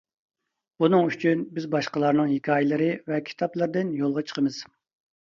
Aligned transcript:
بۇنىڭ 0.83 1.05
ئۈچۈن 1.09 1.43
بىز 1.59 1.69
باشقىلارنىڭ 1.77 2.33
ھېكايىلىرى 2.33 2.91
ۋە 3.13 3.23
كىتابلىرىدىن 3.31 3.97
يولغا 4.03 4.29
چىقىمىز. 4.35 4.65